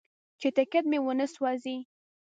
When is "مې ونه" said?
0.91-1.25